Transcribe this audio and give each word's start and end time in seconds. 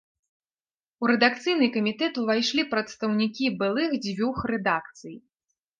У 1.03 1.09
рэдакцыйны 1.11 1.67
камітэт 1.77 2.13
увайшлі 2.23 2.67
прадстаўнікі 2.73 3.45
былых 3.61 3.91
дзвюх 4.05 4.37
рэдакцый. 4.57 5.15